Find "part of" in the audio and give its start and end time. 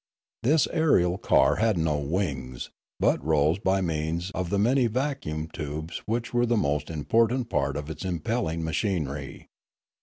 7.51-7.87